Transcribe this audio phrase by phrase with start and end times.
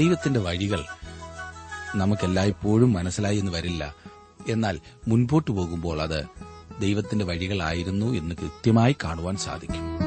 [0.00, 0.84] ദൈവത്തിന്റെ വഴികൾ
[1.94, 3.94] നമുക്കെല്ലായ്പ്പോഴും മനസ്സിലായി എന്ന് വരില്ല.
[4.48, 6.24] എന്നാൽ മുൻപോട്ട് പോകുമ്പോൾ അത്
[6.80, 10.00] ദൈവത്തിന്റെ വഴികളായിരുന്നു എന്ന് കൃത്യമായി കാണുവാൻ സാധിക്കും.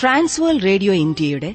[0.00, 1.54] ട്രാൻസ്വേൾ റേഡിയോ ഇന്ത്യയുടെ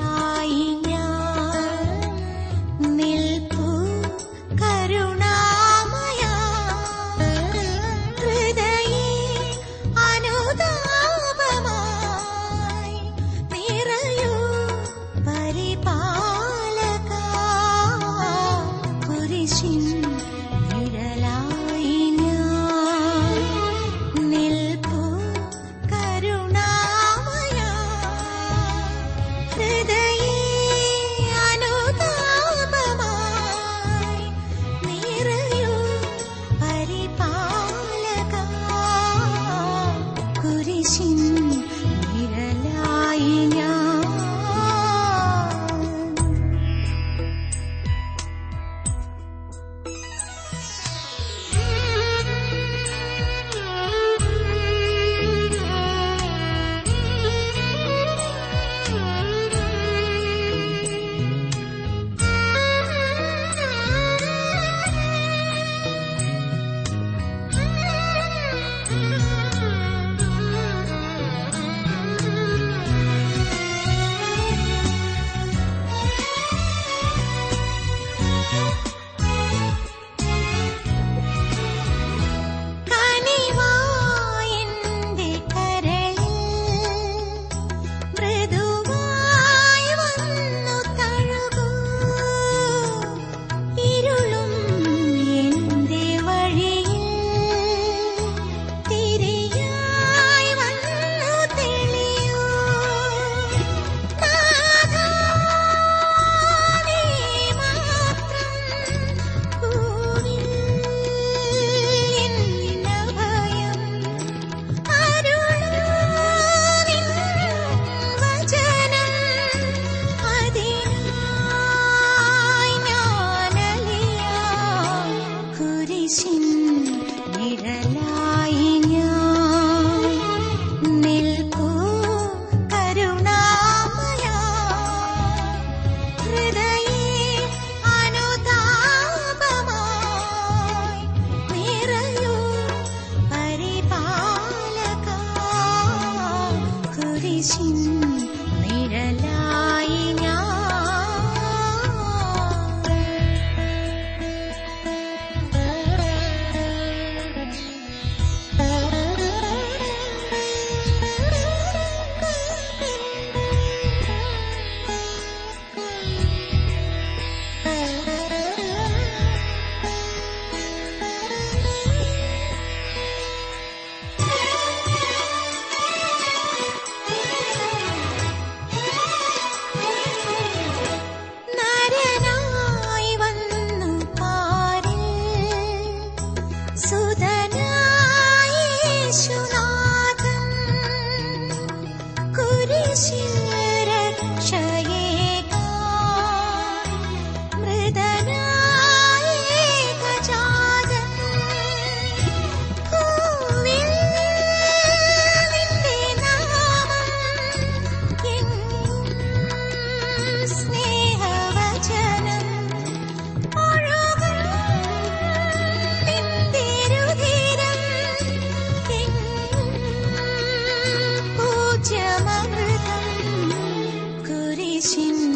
[224.81, 225.30] കുരിശിൻ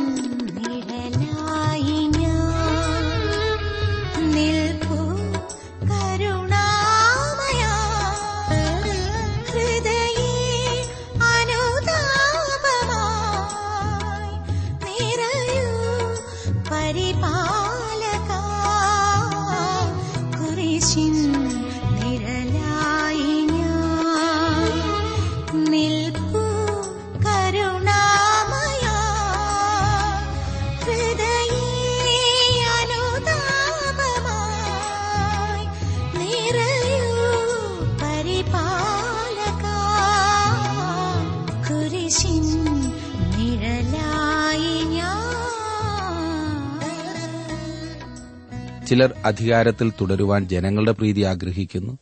[48.86, 51.98] ചിലർ അധികാരത്തിൽ തുടരുവാൻ ജനങ്ങളുടെ പ്രീതി ആഗ്രഹിക്കുന്നു.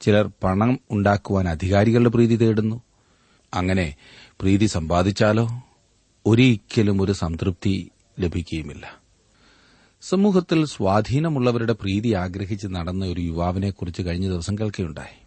[0.00, 2.82] ചിലർ പണം ഉണ്ടാക്കുവാൻ അധികാരികളുടെ പ്രീതി തേടുന്നു.
[3.54, 3.96] അങ്ങനെ
[4.40, 5.48] പ്രീതി സമ്പാദിച്ചാലോ
[6.26, 7.90] ഒരിക്കലും ഒരു സംതൃപ്തി
[8.20, 9.00] ലഭിക്കുകയുമില്ല.
[10.02, 15.26] സമൂഹത്തിൽ സ്വാധീനമുള്ളവരുടെ പ്രീതി ആഗ്രഹിച്ച് നടന്ന ഒരു യുവാവിനെക്കുറിച്ച് കഴിഞ്ഞ ദിവസം കേൾക്കുകയുണ്ടായി.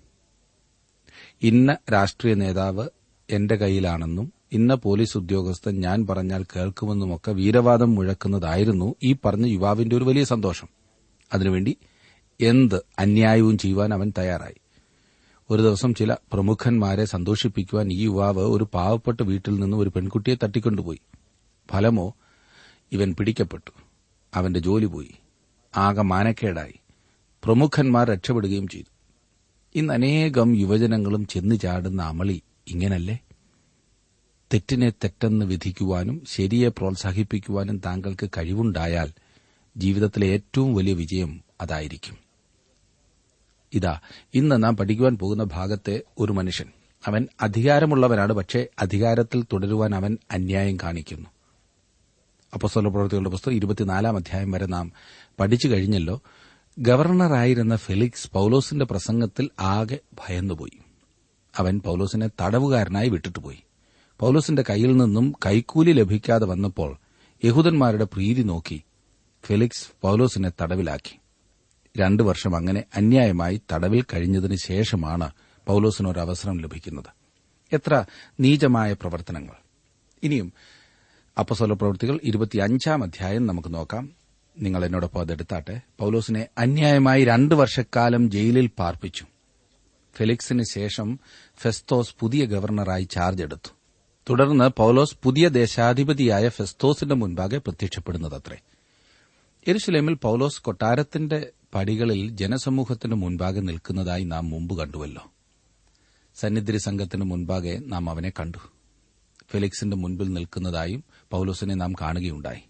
[1.41, 2.89] ഇന്ന രാഷ്ട്രീയ നേതാവ്
[3.29, 10.23] എന്റെ കയ്യിലാണെന്നും ഇന്ന പോലീസ് ഉദ്യോഗസ്ഥൻ ഞാൻ പറഞ്ഞാൽ കേൾക്കുമെന്നുമൊക്കെ വീരവാദം മുഴക്കുന്നതായിരുന്നു ഈ പറഞ്ഞ യുവാവിന്റെ ഒരു വലിയ
[10.23, 10.67] സന്തോഷം.
[11.33, 11.77] അതിനുവേണ്ടി
[12.41, 14.55] എന്ത് അന്യായവും ചെയ്യുവാൻ അവൻ തയ്യാറായി.
[15.49, 20.99] ഒരു ദിവസം ചില പ്രമുഖന്മാരെ സന്തോഷിപ്പിക്കുവാൻ ഈ യുവാവ് ഒരു പാവപ്പെട്ട വീട്ടിൽ നിന്ന് ഒരു പെൺകുട്ടിയെ തട്ടിക്കൊണ്ടുപോയി.
[21.71, 22.15] ഫലമോ
[22.91, 23.71] ഇവൻ പിടിക്കപ്പെട്ടു.
[24.33, 25.11] അവന്റെ ജോലി പോയി.
[25.77, 26.73] ആകെ മാനക്കേടായി.
[27.43, 28.91] പ്രമുഖന്മാർ രക്ഷപ്പെടുകയും ചെയ്തു.
[29.75, 33.19] ഇന്ന് അനേകം യുവജനങ്ങളും ചെന്നു ചാടുന്ന അമളി ഇങ്ങനല്ലേ?
[34.53, 39.11] തെറ്റിനെ തെറ്റെന്ന് വിധിക്കുവാനും ശരിയെ പ്രോത്സാഹിപ്പിക്കുവാനും താങ്കൾക്ക് കഴിവുണ്ടായാൽ
[39.77, 42.17] ജീവിതത്തിലെ ഏറ്റവും വലിയ വിജയം അതായിരിക്കും.
[43.73, 43.99] ഇതാ
[44.33, 46.67] ഇന്ന് നാം പഠിക്കുവാൻ പോകുന്ന ഭാഗത്തെ ഒരു മനുഷ്യൻ.
[47.07, 51.29] അവൻ അധികാരമുള്ളവനാണ് പക്ഷേ അധികാരത്തിൽ തുടരുവാൻ അവൻ അന്യായം കാണിക്കുന്നു.
[52.53, 54.91] അപ്പസ്വല പ്രവർത്തികളുടെ പുസ്തകം ഇരുപത്തിനാലാം അധ്യായം വരെ നാം
[55.39, 56.21] പഠിച്ചു കഴിഞ്ഞല്ലോ.
[56.79, 60.79] ഗവർണറായിരുന്ന ഫെലിക്സ് പൌലോസിന്റെ പ്രസംഗത്തിൽ ആകെ ഭയന്നുപോയി.
[61.57, 63.57] അവൻ പൌലോസിനെ തടവുകാരനായി വിട്ടിട്ടുപോയി.
[64.21, 66.97] പൌലോസിന്റെ കയ്യിൽ നിന്നും കൈക്കൂലി ലഭിക്കാതെ വന്നപ്പോൾ
[67.45, 68.83] യഹൂദന്മാരുടെ പ്രീതി നോക്കി.
[69.45, 71.19] ഫെലിക്സ് പൌലോസിനെ തടവിലാക്കി.
[71.97, 75.31] രണ്ടു വർഷം അങ്ങനെ അന്യായമായി തടവിൽ കഴിഞ്ഞതിന് ശേഷമാണ്
[75.67, 77.05] പൌലോസിന് ഒരു അവസരം ലഭിക്കുന്നത്.
[77.73, 78.05] എത്ര
[78.39, 79.53] നീചമായ പ്രവർത്തനങ്ങൾ.
[80.23, 80.53] ഇനിയും
[81.39, 84.09] അപ്പസോല പ്രവൃത്തികൾ ഇരുപത്തിയഞ്ചാം അധ്യായം നമുക്ക് നോക്കാം.
[84.57, 85.81] നിങ്ങൾ എന്നോടൊപ്പം അതെടുത്താട്ടെ.
[85.99, 89.25] പൌലോസിനെ അന്യായമായി രണ്ടു വർഷക്കാലം ജയിലിൽ പാർപ്പിച്ചു.
[90.15, 91.19] ഫെലിക്സിന് ശേഷം
[91.57, 93.80] ഫെസ്തോസ് പുതിയ ഗവർണറായി ചാർജ് എടുത്തു.
[94.29, 98.57] തുടർന്ന് പൌലോസ് പുതിയ ദേശാധിപതിയായ ഫെസ്തോസിന്റെ മുൻപാകെ പ്രത്യക്ഷപ്പെടുന്നതത്രേ.
[99.67, 105.31] എരുസലേമിൽ പൌലോസ് കൊട്ടാരത്തിന്റെ പടികളിൽ ജനസമൂഹത്തിന് മുൻപാകെ നിൽക്കുന്നതായി നാം മുമ്പ് കണ്ടുവല്ലോ.
[106.35, 108.57] സന്നിധി സംഘത്തിന് മുൻപാകെ നാം അവനെ കണ്ടു.
[109.51, 112.61] ഫെലിക്സിന്റെ മുൻപിൽ നിൽക്കുന്നതായും പൌലോസിനെ നാം കാണുകയുണ്ടായി.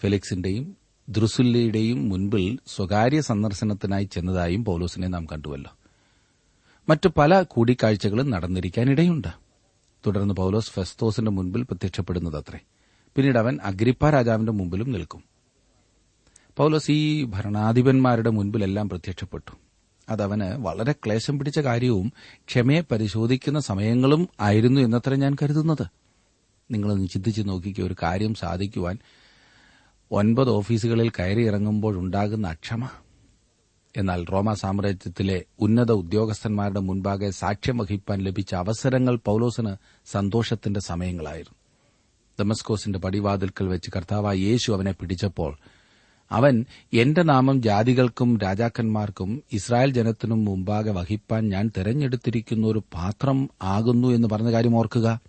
[0.00, 0.76] ഫെലിക്സിന്റെയും
[1.08, 5.76] ദ്രുസുല്ലയുടെയും മുൻപിൽ സ്വകാര്യ സന്ദർശനത്തിനായി ചെന്നതായും പൌലോസിനെ നാം കണ്ടുവല്ലോ.
[6.88, 9.41] മറ്റു പല കൂടിക്കാഴ്ചകളും നടന്നിരിക്കാനിടയുണ്ട്.
[10.06, 12.58] തുടർന്ന് പൌലോസ് ഫെസ്തോസിന്റെ മുൻപിൽ പ്രത്യക്ഷപ്പെടുന്നതത്രേ.
[13.16, 15.24] പിന്നീട് അവൻ അഗ്രിപ്പ രാജാവിന്റെ മുമ്പിലും നിൽക്കും.
[16.56, 19.52] പൌലോസ് ഈ ഭരണാധിപന്മാരുടെ മുൻപിലെല്ലാം പ്രത്യക്ഷപ്പെട്ടു.
[20.08, 22.12] അതവന് വളരെ ക്ലേശം പിടിച്ച കാര്യവും
[22.48, 25.86] ക്ഷമയെ പരിശോധിക്കുന്ന സമയങ്ങളും ആയിരുന്നു എന്നത്ര ഞാൻ കരുതുന്നത്.
[26.70, 28.98] നിങ്ങളൊന്ന് ചിന്തിച്ച് നോക്കിക്കുക ഒരു കാര്യം സാധിക്കുവാൻ
[30.10, 32.88] ഒൻപത് ഓഫീസുകളിൽ കയറിയിറങ്ങുമ്പോഴുണ്ടാകുന്ന അക്ഷമ.
[33.96, 41.54] എന്നാൽ റോമ സാമ്രാജ്യത്തിലെ ഉന്നത ഉദ്യോഗസ്ഥന്മാരുടെ മുൻപാകെ സാക്ഷ്യം വഹിപ്പാൻ ലഭിച്ച അവസരങ്ങൾ പൌലോസിന് സന്തോഷത്തിന്റെ സമയങ്ങളായിരുന്നു.
[42.40, 45.56] ദമസ്കോസിന്റെ പടിവാതിൽക്കൽ വെച്ച് കർത്താവായ യേശു അവനെ പിടിച്ചപ്പോൾ
[46.30, 54.28] അവൻ എന്റെ നാമം ജാതികൾക്കും രാജാക്കന്മാർക്കും ഇസ്രായേൽ ജനത്തിനും മുമ്പാകെ വഹിപ്പാൻ ഞാൻ തെരഞ്ഞെടുത്തിരിക്കുന്ന ഒരു പാത്രം ആകുന്നു എന്ന്
[54.28, 55.20] പറഞ്ഞ കാര്യം ഓർക്കുക.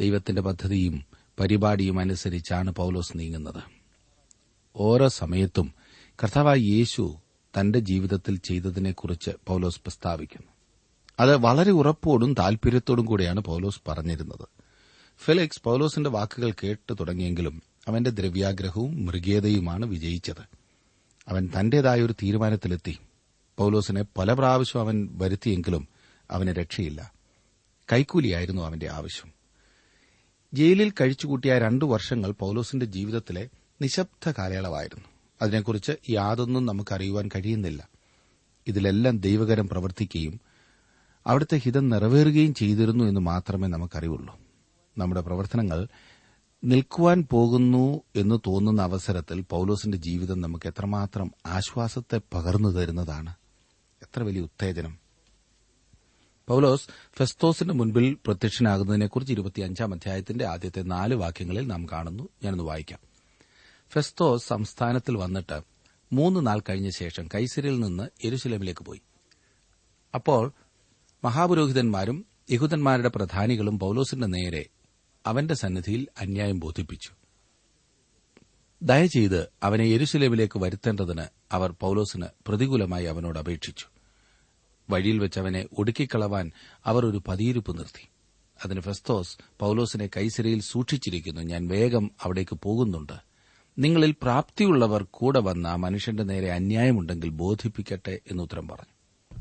[0.00, 1.04] ദൈവത്തിന്റെ പദ്ധതിയും
[1.40, 3.62] പരിപാടിയും അനുസരിച്ചാണ് പൌലോസ് നീങ്ങുന്നത്.
[4.76, 5.74] ഓരോ സമയത്തും
[6.24, 7.16] കർത്താവായ യേശു
[7.60, 10.52] തന്റെ ജീവിതത്തിൽ ചെയ്തതിനെക്കുറിച്ച് പൌലോസ് പ്രസ്താവിക്കുന്നു.
[11.20, 14.48] അത് വളരെ ഉറപ്പോടും താൽപര്യത്തോടും കൂടിയാണ് പൌലോസ് പറഞ്ഞിരുന്നത്.
[15.18, 20.58] ഫെലിക്സ് പൌലോസിന്റെ വാക്കുകൾ കേട്ടു തുടങ്ങിയെങ്കിലും അവന്റെ ദ്രവ്യാഗ്രഹവും മൃഗീയതയുമാണ് വിജയിച്ചത്.
[21.28, 22.98] അവൻ തന്റേതായ ഒരു തീരുമാനത്തിലെത്തി.
[23.56, 25.88] പൌലോസിനെ പല പ്രാവശ്യം അവൻ വരുത്തിയെങ്കിലും
[26.30, 27.12] അവന് രക്ഷയില്ല.
[27.92, 29.32] കൈക്കൂലിയായിരുന്നു അവന്റെ ആവശ്യം.
[30.54, 33.48] ജയിലിൽ കഴിച്ചുകൂട്ടിയ രണ്ടു വർഷങ്ങൾ പൌലോസിന്റെ ജീവിതത്തിലെ
[33.82, 35.04] നിശബ്ദ കാലയളവായിരുന്നു.
[35.42, 37.88] അതിനെക്കുറിച്ച് യാതൊന്നും നമുക്കറിയുവാൻ കഴിയുന്നില്ല.
[38.66, 40.40] ഇതിലെല്ലാം ദൈവകരം പ്രവർത്തിക്കുകയും
[41.26, 44.40] അവിടുത്തെ ഹിതം നിറവേറുകയും ചെയ്തിരുന്നു എന്ന് മാത്രമേ നമുക്കറിയുള്ളൂ
[44.98, 45.88] നമ്മുടെ പ്രവർത്തനങ്ങൾ
[46.64, 53.34] നിൽക്കുവാൻ പോകുന്നു എന്ന് തോന്നുന്ന അവസരത്തിൽ പൌലോസിന്റെ ജീവിതം നമുക്ക് എത്രമാത്രം ആശ്വാസത്തെ പകർന്നു തരുന്നതാണ്.
[54.02, 54.98] എത്ര വലിയ ഉത്തേജനം.
[56.48, 56.82] പൌലോസ്
[57.18, 62.28] ഫെസ്തോസിന് മുൻപിൽ പ്രത്യക്ഷനാകുന്നതിനെക്കുറിച്ച് ഇരുപത്തിയഞ്ചാം അധ്യായത്തിന്റെ ആദ്യത്തെ നാല് വാക്യങ്ങളിൽ നാം കാണുന്നു.
[62.44, 63.07] ഞാനൊന്ന് വായിക്കാം.
[63.90, 65.62] ഫെസ്തോസ് സംസ്ഥാനത്തിൽ വന്നിട്ട്
[66.12, 69.00] മൂന്ന് നാൾ കഴിഞ്ഞ ശേഷം കൈസരിൽ നിന്ന് എരുശലമിലേക്ക് പോയി.
[70.14, 70.52] അപ്പോൾ
[71.24, 74.66] മഹാപുരോഹിതന്മാരും യഹൂദന്മാരുടെ പ്രധാനികളും പൌലോസിന്റെ നേരെ
[75.26, 77.10] അവന്റെ സന്നിധിയിൽ അന്യായം ബോധിപ്പിച്ചു.
[78.82, 83.86] ദയചെയ്ത് അവനെ യെരുശലേമിലേക്ക് വരുത്തേണ്ടതിന് അവർ പൌലോസിന് പ്രതികൂലമായി അവനോട് അപേക്ഷിച്ചു.
[84.90, 86.52] വഴിയിൽ വെച്ച് അവനെ ഒടുക്കിക്കളവാൻ
[86.84, 88.08] അവർ ഒരു പതിയിരുപ്പ് നിർത്തി.
[88.64, 91.40] അതിന് ഫെസ്തോസ് പൌലോസിനെ കൈസരയിൽ സൂക്ഷിച്ചിരിക്കുന്നു.
[91.40, 93.27] ഞാൻ വേഗം അവിടേക്ക് പോകുന്നുണ്ട്.
[93.78, 99.40] നിങ്ങളിൽ പ്രാപ്തിയുള്ളവർ കൂടെ വന്ന മനുഷ്യന്റെ നേരെ അന്യായമുണ്ടെങ്കിൽ ബോധിപ്പിക്കട്ടെ എന്ന് ഉത്തരം പറഞ്ഞു.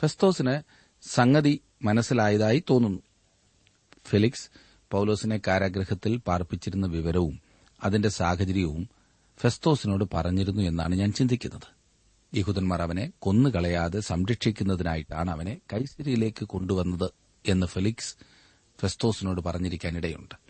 [0.00, 0.62] ഫെസ്തോസിന്
[1.02, 3.02] സംഗതി മനസ്സിലായതായി തോന്നുന്നു.
[4.04, 4.50] ഫെലിക്സ്
[4.90, 7.40] പൌലോസിനെ കാരാഗ്രഹത്തിൽ പാർപ്പിച്ചിരുന്ന വിവരവും
[7.84, 8.88] അതിന്റെ സാഹചര്യവും
[9.38, 11.78] ഫെസ്തോസിനോട് പറഞ്ഞിരുന്നു എന്നാണ് ഞാൻ ചിന്തിക്കുന്നത്.
[12.36, 17.10] യഹൂദന്മാർ അവനെ കൊന്നുകളയാതെ സംരക്ഷിക്കുന്നതിനായിട്ടാണ് അവനെ കൈസരിയിലേക്ക് കൊണ്ടുവന്നത്
[17.46, 18.16] എന്ന് ഫെലിക്സ്
[18.80, 20.47] ഫെസ്തോസിനോട് പറഞ്ഞിരിക്കാനിടയുണ്ട്.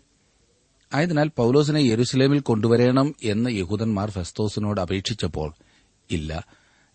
[0.93, 5.53] ആയതിനാൽ പൌലോസിനെ യെരുസലേമിൽ കൊണ്ടുവരണം എന്ന് യഹൂദന്മാർ ഫെസ്തോസിനോട് അപേക്ഷിച്ചപ്പോൾ
[6.11, 6.47] ഇല്ല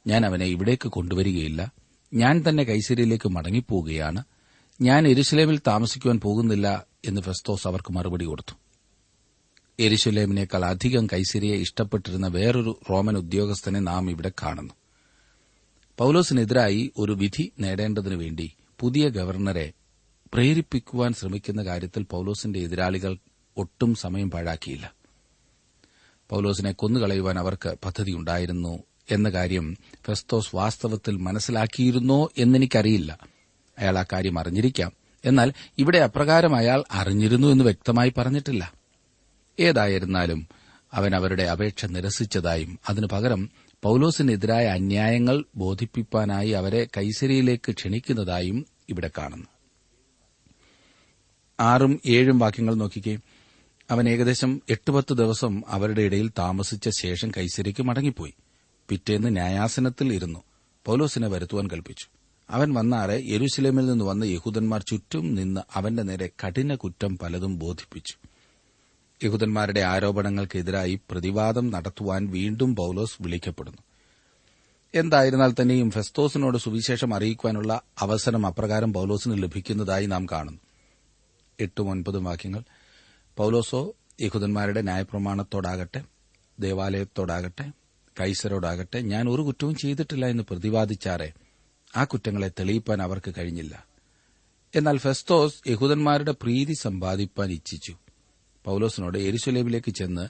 [0.06, 1.72] ഞാൻ അവനെ ഇവിടേക്ക് കൊണ്ടുവരികയില്ല.
[2.14, 4.24] ഞാൻ തന്നെ കൈസരിയിലേക്ക് മടങ്ങിപ്പോവുകയാണ്.
[4.80, 8.54] ഞാൻ എരുസലേമിൽ താമസിക്കുവാൻ പോകുന്നില്ല എന്ന് ഫെസ്തോസ് അവർക്ക് മറുപടി കൊടുത്തു.
[9.78, 14.74] എരുസലേമിനേക്കാൾ അധികം കൈസരിയെ ഇഷ്ടപ്പെട്ടിരുന്ന വേറൊരു റോമൻ ഉദ്യോഗസ്ഥനെ നാം ഇവിടെ കാണുന്നു.
[15.98, 19.72] പൌലോസിനെതിരായി ഒരു വിധി നേടേണ്ടതിനു വേണ്ടി പുതിയ ഗവർണറെ
[20.34, 23.16] പ്രേരിപ്പിക്കുവാൻ ശ്രമിക്കുന്ന കാര്യത്തിൽ പൌലോസിന്റെ എതിരാളികൾ
[23.56, 24.92] ഒട്ടും സമയം പാഴാക്കിയില്ല.
[26.28, 33.18] പൌലോസിനെ കൊന്നുകളയുവാൻ അവർക്ക് പദ്ധതിയുണ്ടായിരുന്നു എന്ന കാര്യം ഫെസ്തോസ് വാസ്തവത്തിൽ മനസ്സിലാക്കിയിരുന്നോ എന്നെനിക്കറിയില്ല.
[33.78, 34.92] അയാൾ ആ കാര്യം അറിഞ്ഞിരിക്കാം.
[35.24, 38.72] എന്നാൽ ഇവിടെ അപ്രകാരം അയാൾ അറിഞ്ഞിരുന്നു എന്ന് വ്യക്തമായി പറഞ്ഞിട്ടില്ല.
[39.60, 40.48] ഏതായിരുന്നാലും
[40.92, 43.50] അവൻ അവരുടെ അപേക്ഷ നിരസിച്ചതായും അതിനു പകരം
[43.82, 49.46] പൌലോസിനെതിരായ അന്യായങ്ങൾ ബോധിപ്പിക്കാനായി അവരെ കൈസരിയിലേക്ക് ക്ഷണിക്കുന്നതായും ഇവിടെ കാണുന്നു.
[51.60, 53.18] ആറും ഏഴും വാക്യങ്ങൾ നോക്കിക്കേ.
[53.90, 58.34] അവൻ ഏകദേശം എട്ട് പത്ത് ദിവസം അവരുടെ ഇടയിൽ താമസിച്ച ശേഷം കൈസരിക്ക് മടങ്ങിപ്പോയി.
[58.88, 60.42] പിറ്റേന്ന് ന്യായാസനത്തിൽ ഇരുന്നു.
[60.84, 62.06] പൗലോസിനെ വരുത്തുവാൻ കൽപ്പിച്ചു.
[62.50, 68.14] അവൻ വന്നാറെ യെരുസലേമിൽ നിന്ന് വന്ന യഹൂദന്മാർ ചുറ്റും നിന്ന് അവന്റെ നേരെ കഠിന കുറ്റം പലതും ബോധിപ്പിച്ചു.
[69.24, 73.78] യഹൂദന്മാരുടെ ആരോപണങ്ങൾക്കെതിരായി പ്രതിവാദം നടത്തുവാൻ വീണ്ടും പൌലോസ് വിളിക്കപ്പെടുന്നു.
[74.94, 80.60] എന്തായിരുന്നാൽ തന്നെയും ഫെസ്തോസിനോട് സുവിശേഷം അറിയിക്കാനുള്ള അവസരം അപ്രകാരം പൌലോസിന് ലഭിക്കുന്നതായി നാം കാണുന്നു.
[81.60, 82.62] എട്ടും ഒൻപതും വാക്യങ്ങൾ.
[83.36, 86.04] പൌലോസോ യഹൂദന്മാരുടെ ന്യായപ്രമാണത്തോടാകട്ടെ
[86.60, 87.72] ദേവാലയത്തോടാകട്ടെ
[88.20, 91.32] കൈസരോടാകട്ടെ ഞാൻ ഒരു കുറ്റവും ചെയ്തിട്ടില്ല എന്ന് പ്രതിപാദിച്ചാറെ
[91.96, 93.86] ആ കുറ്റങ്ങളെ തെളിയിപ്പാൻ അവർക്ക് കഴിഞ്ഞില്ല.
[94.74, 97.96] എന്നാൽ ഫെസ്തോസ് യഹൂദന്മാരുടെ പ്രീതി സമ്പാദിപ്പാൻ ഇച്ഛിച്ചു.
[98.64, 100.28] പൌലോസിനോട് എരുസലേമിലേക്ക് ചെന്ന്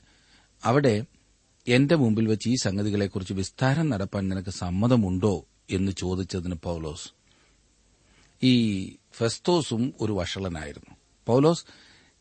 [0.65, 1.05] അവിടെ
[1.69, 5.45] എന്റെ മുമ്പിൽ വെച്ച് ഈ സംഗതികളെക്കുറിച്ച് വിസ്താരം നടപ്പാൻ നിനക്ക് സമ്മതമുണ്ടോ?
[5.71, 7.11] എന്ന് ചോദിച്ചതിന് പൌലോസ്.
[8.43, 10.97] ഈ ഫെസ്തോസും ഒരു വഷളനായിരുന്നു.
[11.27, 11.65] പൌലോസ്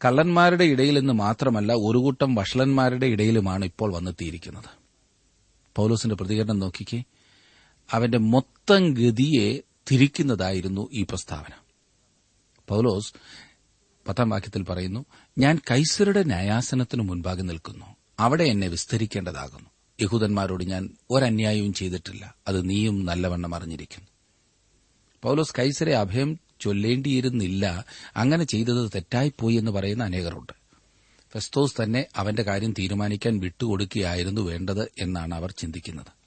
[0.05, 4.63] കള്ളന്മാരുടെ ഇടയിൽ നിന്ന് മാത്രമല്ല ഒരു കൂട്ടം വഷളന്മാരുടെ ഇടയിലുമാണ് ഇപ്പോൾ വന്നെത്തിയിരിക്കുന്നത്.
[5.75, 7.03] പൌലോസിന്റെ പ്രതികരണം നോക്കിക്കേ.
[7.91, 9.59] അവന്റെ മൊത്തം ഗതിയെ
[9.91, 11.53] തിരിക്കുന്നതായിരുന്നു ഈ പ്രസ്താവന.
[12.67, 13.13] പൌലോസ്
[14.07, 15.05] പത്താം വാക്യത്തിൽ പറയുന്നു
[15.37, 17.85] ഞാൻ കൈസരുടെ ന്യായാസനത്തിനു മുൻപാകെ നിൽക്കുന്നു.
[18.19, 19.69] അവിടെ എന്നെ വിസ്തരിക്കേണ്ടതാകുന്നു.
[20.01, 22.35] യഹൂദന്മാരോട് ഞാൻ ഒരന്യായവും ചെയ്തിട്ടില്ല.
[22.47, 24.07] അത് നീയും നല്ലവണ്ണം അറിഞ്ഞിരിക്കുന്നു.
[25.23, 27.85] പൌലോസ് കൈസരെ അഭയം ചൊല്ലേണ്ടിയിരുന്നില്ല.
[28.17, 30.53] അങ്ങനെ ചെയ്തത് തെറ്റായിപ്പോയി എന്ന് പറയുന്ന അനേകരുണ്ട്.
[31.33, 36.23] ഫെസ്തോസ് തന്നെ അവന്റെ കാര്യം തീരുമാനിക്കാൻ വിട്ടുകൊടുക്കുകയായിരുന്നു വേണ്ടത് എന്നാണ് അവർ ചിന്തിക്കുന്നത്.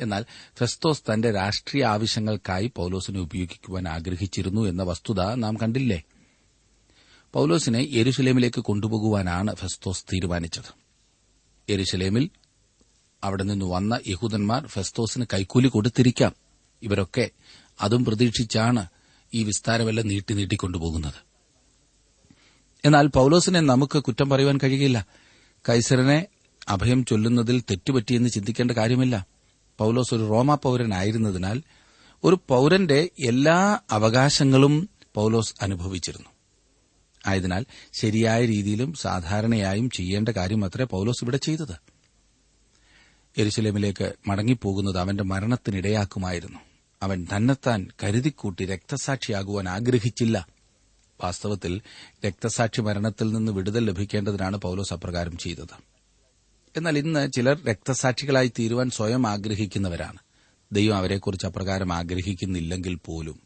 [0.00, 0.24] എന്നാൽ
[0.58, 6.02] ഫെസ്തോസ് തന്റെ രാഷ്ട്രീയ ആവശ്യങ്ങൾക്കായി പൌലോസിനെ ഉപയോഗിക്കുവാൻ ആഗ്രഹിച്ചിരുന്നു എന്ന വസ്തുത നാം കണ്ടില്ലേ?
[7.32, 10.82] പൌലോസിനെ യെരുസലേമിലേക്ക് കൊണ്ടുപോകുവാനാണ് ഫെസ്തോസ് തീരുമാനിച്ചത്.
[11.70, 12.30] യെരുസലേമിൽ
[13.24, 16.34] അവിടെ നിന്ന് വന്ന യഹൂദന്മാർ ഫെസ്തോസിന് കൈക്കൂലി കൊടുത്തിരിക്കാം.
[16.82, 17.30] ഇവരൊക്കെ
[17.80, 18.86] അതും പ്രതീക്ഷിച്ചാണ്
[19.34, 21.32] ഈ വിസ്താരമെല്ലാം നീട്ടി നീട്ടിക്കൊണ്ടുപോകുന്നത്
[22.84, 25.06] എന്നാൽ പൌലോസിനെ നമുക്ക് കുറ്റം പറയുവാൻ കഴിയുകയില്ല.
[25.68, 26.26] കൈസറിനെ
[26.68, 29.26] അഭയം ചൊല്ലുന്നതിൽ തെറ്റുപറ്റിയെന്ന് ചിന്തിക്കേണ്ട കാര്യമില്ല.
[29.78, 31.62] പൌലോസ് ഒരു റോമാ പൌരനായിരുന്നതിനാൽ
[32.24, 36.30] ഒരു പൌരന്റെ എല്ലാ അവകാശങ്ങളും പൌലോസ് അനുഭവിച്ചിരുന്നു.
[37.26, 41.76] ആയതിനാൽ ശരിയായ രീതിയിലും സാധാരണയായും ചെയ്യേണ്ട കാര്യം അത്രേ പൌലോസ് ഇവിടെ ചെയ്തത്.
[43.38, 46.58] എരുസലേമിലേക്ക് മടങ്ങിപ്പോകുന്നത് അവന്റെ മരണത്തിനിടയാക്കുമായിരുന്നു.
[47.02, 50.46] അവൻ തന്നെത്താൻ കരുതിക്കൂട്ടി രക്തസാക്ഷിയാകുവാൻ ആഗ്രഹിച്ചില്ല.
[51.24, 51.80] വാസ്തവത്തിൽ
[52.26, 55.82] രക്തസാക്ഷി മരണത്തിൽ നിന്ന് വിടുതൽ ലഭിക്കേണ്ടതിനാണ് പൌലോസ് അപ്രകാരം ചെയ്തത്.
[56.76, 60.18] എന്നാൽ ഇന്ന് ചിലർ രക്തസാക്ഷികളായി തീരുവാൻ സ്വയം ആഗ്രഹിക്കുന്നവരാണ്.
[60.72, 63.40] ദൈവം അവരെക്കുറിച്ച് അപ്രകാരം ആഗ്രഹിക്കുന്നില്ലെങ്കിൽ പോലും.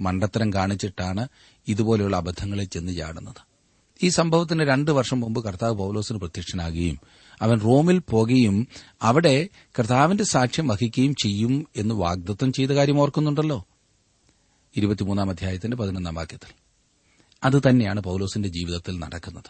[0.00, 1.28] മണ്ടത്തരം കാണിച്ചിട്ടാണ്
[1.68, 3.56] ഇതുപോലെയുള്ള അബദ്ധങ്ങളിൽ ചെന്ന് ചാടുന്നത്.
[4.02, 7.00] ഈ സംഭവത്തിന് രണ്ട് വർഷം മുമ്പ് കർത്താവ് പൌലോസിന് പ്രത്യക്ഷനാകുകയും
[7.42, 8.68] അവൻ റോമിൽ പോകുകയും
[9.02, 13.66] അവിടെ കർത്താവിന്റെ സാക്ഷ്യം വഹിക്കുകയും ചെയ്യും എന്ന് വാഗ്ദത്തം ചെയ്ത കാര്യം ഓർക്കുന്നുണ്ടല്ലോ.
[15.30, 16.52] അധ്യായത്തിന്റെ പതിനൊന്നാം വാക്യത്തിൽ.
[17.44, 19.44] അത് തന്നെയാണ് പൌലോസിന്റെ ജീവിതത്തിൽ നടക്കുന്നത്.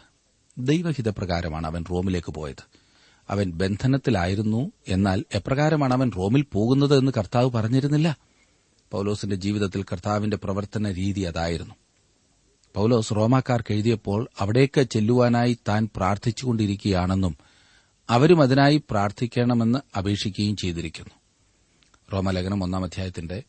[0.58, 2.62] ദൈവഹിതപ്രകാരമാണ് അവൻ റോമിലേക്ക് പോയത്.
[3.30, 8.16] അവൻ ബന്ധനത്തിലായിരുന്നു എന്നാൽ എപ്രകാരമാണ് അവൻ റോമിൽ പോകുന്നത് എന്ന് കർത്താവ് പറഞ്ഞിരുന്നില്ല.
[8.90, 11.74] പൌലോസിന്റെ ജീവിതത്തിൽ കർത്താവിന്റെ പ്രവർത്തന രീതി അതായിരുന്നു.
[12.74, 17.45] പൌലോസ് റോമാക്കാർക്ക് എഴുതിയപ്പോൾ അവിടേക്ക് ചെല്ലുവാനായി താൻ പ്രാർത്ഥിച്ചുകൊണ്ടിരിക്കുകയാണെന്നും
[18.10, 21.10] അവരും അതിനായി പ്രാർത്ഥിക്കണമെന്ന് അപേക്ഷിക്കുകയും ചെയ്തിരിക്കുന്നു.
[22.12, 23.42] റോമലേഖനം ഒന്നാം അധ്യായത്തിന്റെ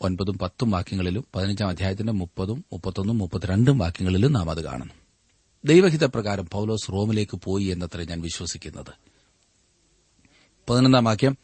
[0.00, 4.94] ഒൻപതും പത്തും വാക്യങ്ങളിലും പതിനഞ്ചാം അധ്യായത്തിന്റെ മുപ്പതും മുപ്പത്തൊന്നും മുപ്പത്തിരണ്ടും വാക്യങ്ങളിലും നാം അത് കാണുന്നു.
[5.64, 8.94] ദൈവഹിതപ്രകാരം പൌലോസ് റോമിലേക്ക് പോയി എന്നത്ര ഞാൻ വിശ്വസിക്കുന്നത്.
[10.70, 11.38] പതിനൊന്നാം വാക്യം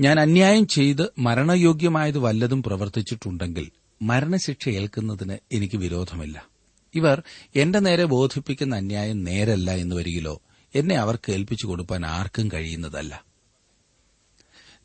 [0.00, 3.70] ഞാൻ അന്യായം ചെയ്ത് മരണയോഗ്യമായത് വല്ലതും പ്രവർത്തിച്ചിട്ടുണ്ടെങ്കിൽ
[4.02, 6.46] മരണശിക്ഷ ഏൽക്കുന്നതിന് എനിക്ക് വിരോധമില്ല.
[6.94, 7.22] ഇവർ
[7.56, 10.42] എന്റെ നേരെ ബോധിപ്പിക്കുന്ന അന്യായം നേരല്ല എന്ന് വരികിലോ
[10.74, 13.24] എന്നെ അവർക്ക് ഏൽപ്പിച്ചു കൊടുക്കാൻ ആർക്കും കഴിയുന്നതല്ല.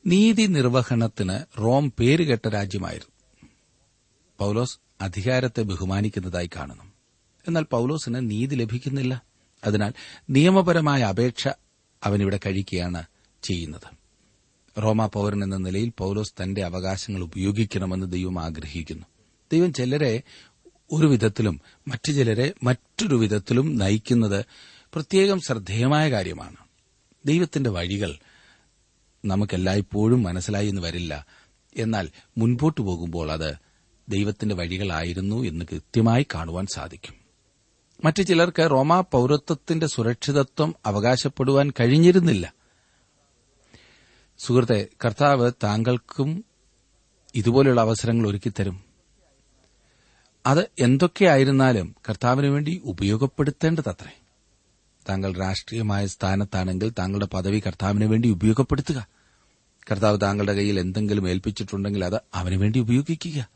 [0.06, 3.50] നീതി നിർവഹണത്തിന് റോം പേരുകെട്ട രാജ്യമായിരുന്നു.
[4.40, 6.84] പൌലോസ് അധികാരത്തെ ബഹുമാനിക്കുന്നതായി കാണുന്നു.
[7.48, 9.22] എന്നാൽ പൌലോസിന് നീതി ലഭിക്കുന്നില്ല.
[9.66, 9.94] അതിനാൽ
[10.30, 11.48] നിയമപരമായ അപേക്ഷ
[12.04, 13.04] അവനിവിടെ കഴിക്കുകയാണ്
[13.44, 13.98] ചെയ്യുന്നത്.
[14.84, 19.06] റോമാ പൌരൻ എന്ന നിലയിൽ പൌലോസ് തന്റെ അവകാശങ്ങൾ ഉപയോഗിക്കണമെന്ന് ദൈവം ആഗ്രഹിക്കുന്നു.
[19.52, 20.24] ദൈവം ചിലരെ
[20.92, 24.46] ഒരു വിധത്തിലും മറ്റു ചിലരെ മറ്റൊരു വിധത്തിലും നയിക്കുന്നത്
[24.94, 26.56] പ്രത്യേകം ശ്രദ്ധേയമായ കാര്യമാണ്.
[27.26, 28.18] ദൈവത്തിന്റെ വഴികൾ
[29.26, 31.26] നമുക്കെല്ലായ്പ്പോഴും മനസ്സിലായി എന്ന് വരില്ല.
[31.78, 33.56] എന്നാൽ മുൻപോട്ട് പോകുമ്പോൾ അത്
[34.10, 37.16] ദൈവത്തിന്റെ വഴികളായിരുന്നു എന്ന് കൃത്യമായി കാണുവാൻ സാധിക്കും.
[38.06, 42.54] മറ്റു ചിലർക്ക് റോമാ പൌരത്വത്തിന്റെ സുരക്ഷിതത്വം അവകാശപ്പെടുവാൻ കഴിഞ്ഞിരുന്നില്ല.
[44.38, 46.46] സുഹൃത്തെ കർത്താവ് താങ്കൾക്കും
[47.36, 48.84] ഇതുപോലെയുള്ള അവസരങ്ങൾ ഒരുക്കിത്തരും.
[50.46, 54.20] അത് എന്തൊക്കെയായിരുന്നാലും കർത്താവിന് വേണ്ടി ഉപയോഗപ്പെടുത്തേണ്ടതത്രേ.
[55.10, 59.08] താങ്കൾ രാഷ്ട്രീയമായ സ്ഥാനത്താണെങ്കിൽ താങ്കളുടെ പദവി കർത്താവിന് വേണ്ടി ഉപയോഗപ്പെടുത്തുക.
[59.92, 63.50] കർത്താവ് താങ്കളുടെ കയ്യിൽ എന്തെങ്കിലും ഏൽപ്പിച്ചിട്ടുണ്ടെങ്കിൽ അത് അവന് വേണ്ടി ഉപയോഗിക്കുക.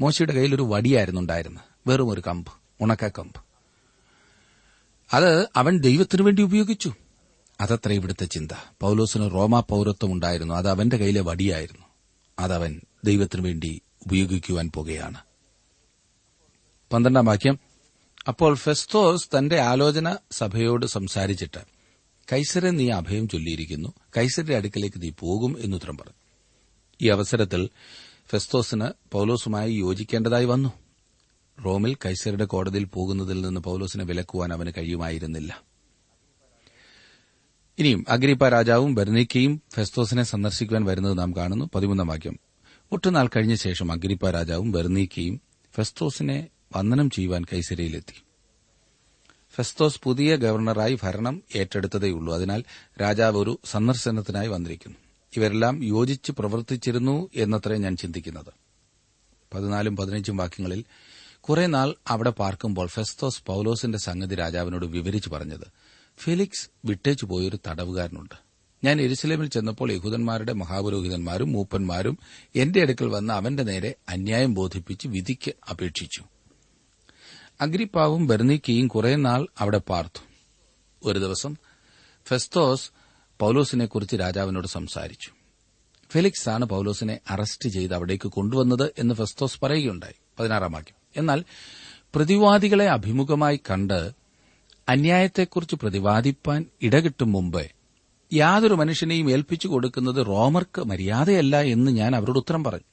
[0.00, 1.88] മോശയുടെ കയ്യിൽ ഒരു വടിയായിരുന്നു ഉണ്ടായിരുന്നത്.
[1.88, 3.40] വെറും ഒരു കമ്പ് ഉണക്ക കമ്പ്.
[5.12, 6.94] അത് അവൻ ദൈവത്തിനു വേണ്ടി ഉപയോഗിച്ചു.
[7.60, 8.50] അതത്ര ഇവിടുത്തെ ചിന്ത.
[8.80, 10.54] പൌലോസിന് റോമാ പൌരത്വം ഉണ്ടായിരുന്നു.
[10.54, 11.86] അത് അവന്റെ കയ്യിലെ വടിയായിരുന്നു.
[12.38, 15.18] അതവൻ ദൈവത്തിനു വേണ്ടി ഉപയോഗിക്കുവാൻ പോകുകയാണ്.
[16.92, 17.69] പന്ത്രണ്ടാം വാക്യം.
[18.28, 21.58] അപ്പോൾ ഫെസ്തോസ് തന്റെ ആലോചന സഭയോട് സംസാരിച്ചിട്ട്
[22.32, 23.92] കൈസരെ നീ അഭയം ചൊല്ലിയിരിക്കുന്നു.
[24.16, 26.14] കൈസരുടെ അടുക്കലേക്ക് നീ പോകും എന്നുത്തരം പറഞ്ഞു.
[27.02, 27.68] ഈ അവസരത്തിൽ
[28.30, 30.72] ഫെസ്തോസിന് പൌലോസുമായി യോജിക്കേണ്ടതായി വന്നു.
[31.64, 35.62] റോമിൽ കൈസരുടെ കോടതിയിൽ പോകുന്നതിൽ നിന്ന് പൌലോസിനെ വിലക്കുവാൻ അവന് കഴിയുമായിരുന്നില്ല.
[37.78, 41.70] ഇനിയും അഗ്രിപ്പ രാജാവും ബെർനിക്കയും ഫെസ്തോസിനെ സന്ദർശിക്കുവാൻ വരുന്നത് നാം കാണുന്നു.
[41.74, 42.38] പതിമൂന്നാം വാക്യം.
[42.92, 45.40] ഒട്ടുനാൾ കഴിഞ്ഞ ശേഷം അഗ്രിപ്പ രാജാവും ബെർനീക്കയും
[45.74, 48.22] ഫെസ്തോസിനെ വന്ദനം ചെയ്യുവാൻ കൈസരയിലെത്തി
[49.54, 52.34] ഫെസ്തോസ് പുതിയ ഗവർണറായി ഭരണം ഏറ്റെടുത്തതേയുള്ളൂ.
[52.34, 52.64] അതിനാൽ
[53.00, 54.96] രാജാവ് ഒരു സന്ദർശനത്തിനായി വന്നിരിക്കുന്നു.
[55.36, 58.52] ഇവരെല്ലാം യോജിച്ച് പ്രവർത്തിച്ചിരുന്നു എന്നത്രേ ഞാൻ ചിന്തിക്കുന്നത്.
[59.54, 60.84] പതിനാലും പതിനഞ്ചും വാക്യങ്ങളിൽ
[61.40, 65.66] കുറെ നാൾ അവിടെ പാർക്കുമ്പോൾ ഫെസ്തോസ് പൌലോസിന്റെ സംഗതി രാജാവിനോട് വിവരിച്ചു പറഞ്ഞത്
[66.18, 68.34] ഫിലിക്സ് വിട്ടേച്ചു പോയൊരു തടവുകാരനുണ്ട്.
[68.84, 72.18] ഞാൻ എരുസലേമിൽ ചെന്നപ്പോൾ യഹൂദന്മാരുടെ മഹാപുരോഹിതന്മാരും മൂപ്പന്മാരും
[72.54, 76.24] എന്റെ അടുക്കൽ വന്ന് അവന്റെ നേരെ അന്യായം ബോധിപ്പിച്ച് വിധിക്ക് അപേക്ഷിച്ചു.
[77.60, 80.20] അഗ്രിപ്പാവും ബെർണീക്കയും കുറെ നാൾ അവിടെ പാർത്തു.
[81.04, 81.56] ഒരു ദിവസം
[82.26, 82.90] ഫെസ്തോസ്
[83.40, 85.30] പൌലോസിനെക്കുറിച്ച് രാജാവിനോട് സംസാരിച്ചു.
[86.10, 90.14] ഫെലിക്സ് ആണ് പൌലോസിനെ അറസ്റ്റ് ചെയ്ത് അവിടേക്ക് കൊണ്ടുവന്നത് എന്ന് ഫെസ്തോസ് പറയുകയുണ്ടായി.
[90.38, 90.96] പതിനാറാം വാക്യം.
[91.16, 91.44] എന്നാൽ
[92.14, 94.10] പ്രതിവാദികളെ അഭിമുഖമായി കണ്ട്
[94.88, 97.70] അന്യായത്തെക്കുറിച്ച് പ്രതിവാദിപ്പാൻ ഇടകിട്ടും മുമ്പേ
[98.32, 102.89] യാതൊരു മനുഷ്യനെയും ഏൽപ്പിച്ചു കൊടുക്കുന്നത് റോമർക്ക് മര്യാദയല്ല എന്ന് ഞാൻ അവരോട് ഉത്തരം പറഞ്ഞു.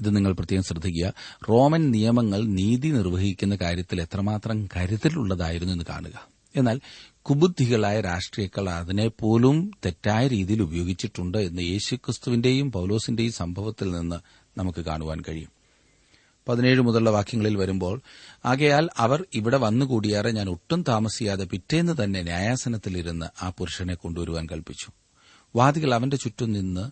[0.00, 1.12] ഇത് നിങ്ങൾ പ്രത്യേകം ശ്രദ്ധിക്കുക.
[1.48, 6.28] റോമൻ നിയമങ്ങൾ നീതി നിർവഹിക്കുന്ന കാര്യത്തിൽ എത്രമാത്രം കരുതലുള്ളതായിരുന്നു എന്ന് കാണുക.
[6.56, 6.80] എന്നാൽ
[7.22, 14.16] കുബുദ്ധികളായ രാഷ്ട്രീയക്കാർ അതിനെപ്പോലും തെറ്റായ രീതിയിൽ ഉപയോഗിച്ചിട്ടുണ്ട് എന്ന് യേശുക്രിസ്തുവിന്റെയും പൌലോസിന്റെയും സംഭവത്തിൽ നിന്ന്
[14.58, 15.48] നമുക്ക് കാണുവാൻ കഴിയും.
[16.48, 18.00] പതിനേഴ് മുതലുള്ള വാക്യങ്ങളിൽ വരുമ്പോൾ
[18.44, 24.92] ആകയാൽ അവർ ഇവിടെ വന്നുകൂടിയാറെ ഞാൻ ഒട്ടും താമസിയാതെ പിറ്റേന്ന് തന്നെ ന്യായാസനത്തിലിരുന്ന് ആ പുരുഷനെ കൊണ്ടുവരുവാൻ കൽപ്പിച്ചു.
[25.56, 26.90] വാദികൾ അവന്റെ ചുറ്റും നിന്ന്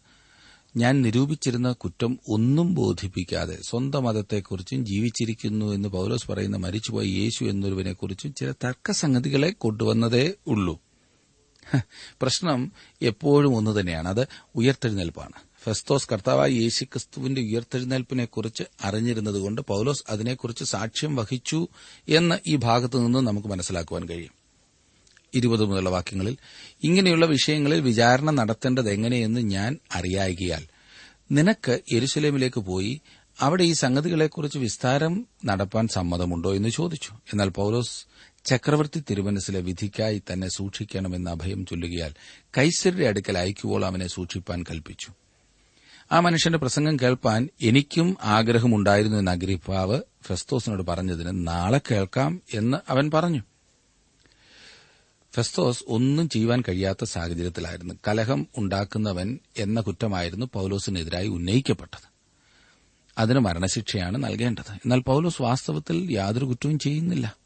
[0.77, 8.53] ഞാൻ നിരൂപിച്ചിരുന്ന കുറ്റം ഒന്നും ബോധിപ്പിക്കാതെ സ്വന്തം മതത്തെക്കുറിച്ചും ജീവിച്ചിരിക്കുന്നു എന്ന് പൌലോസ് പറയുന്ന മരിച്ചുപോയ യേശു എന്നൊരുവനെക്കുറിച്ചും ചില
[8.53, 10.81] തർക്കസംഗതികളെ കൊണ്ടുവന്നതേ ഉള്ളൂ.
[12.21, 14.09] പ്രശ്നം എപ്പോഴും ഒന്നു തന്നെയാണ്.
[14.09, 15.33] അത് ഉയർത്തെഴുന്നേൽപ്പാണ്.
[15.65, 21.69] ഫെസ്തോസ് കർത്താവായ യേശുക്രിസ്തുവിന്റെ ഉയർത്തെഴുന്നേൽപ്പിനെക്കുറിച്ച് അറിഞ്ഞിരുന്നതുകൊണ്ട് പൌലോസ് അതിനെക്കുറിച്ച് സാക്ഷ്യം വഹിച്ചു
[22.09, 24.36] എന്ന് ഈ ഭാഗത്തു നിന്ന് നമുക്ക് മനസ്സിലാക്കുവാൻ കഴിയും.
[25.35, 26.37] ഇരുപത് മുതലുള്ള വാക്യങ്ങളിൽ
[26.83, 30.65] ഇങ്ങനെയുള്ള വിഷയങ്ങളിൽ വിചാരണ നടത്തേണ്ടത് എങ്ങനെയെന്ന് ഞാൻ അറിയായികയാൽ
[31.33, 33.01] നിനക്ക് എരുസലേമിലേക്ക് പോയി
[33.41, 36.55] അവിടെ ഈ സംഗതികളെക്കുറിച്ച് വിസ്താരം നടപ്പാൻ സമ്മതമുണ്ടോ?
[36.55, 37.11] എന്ന് ചോദിച്ചു.
[37.13, 38.07] എന്നാൽ പൌലോസ്
[38.45, 42.13] ചക്രവർത്തി തിരുമനസിലെ വിധിക്കായി തന്നെ സൂക്ഷിക്കണമെന്ന് അഭയം ചൊല്ലുകയാൽ
[42.59, 45.13] കൈസരുടെ അടുക്കൽ അയക്കുവോൾ അവനെ സൂക്ഷിപ്പാൻ കൽപ്പിച്ചു.
[46.13, 53.43] ആ മനുഷ്യന്റെ പ്രസംഗം കേൾപ്പാൻ എനിക്കും ആഗ്രഹമുണ്ടായിരുന്നു എന്ന് അഗ്രിപ്പാവ് ഫെസ്തോസിനോട് പറഞ്ഞതിന് നാളെ കേൾക്കാം എന്ന് അവൻ പറഞ്ഞു.
[55.37, 57.95] ഫെസ്തോസ് ഒന്നും ചെയ്യുവാൻ കഴിയാത്ത സാഹചര്യത്തിലായിരുന്നു.
[58.09, 62.09] കലഹം ഉണ്ടാക്കുന്നവൻ എന്ന കുറ്റമായിരുന്നു പൌലോസിനെതിരായി ഉന്നയിക്കപ്പെട്ടത്.
[63.19, 64.73] അതിന് മരണശിക്ഷയാണ് നൽകേണ്ടത്.
[64.73, 67.37] എന്നാൽ പൌലോസ് വാസ്തവത്തിൽ യാതൊരു കുറ്റവും ചെയ്യുന്നില്ല.